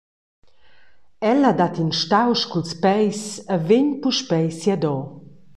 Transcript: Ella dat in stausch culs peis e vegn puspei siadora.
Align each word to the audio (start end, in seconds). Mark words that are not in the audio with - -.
Ella 1.31 1.51
dat 1.59 1.75
in 1.83 1.91
stausch 2.01 2.45
culs 2.51 2.71
peis 2.83 3.19
e 3.53 3.55
vegn 3.67 3.87
puspei 4.01 4.45
siadora. 4.59 5.05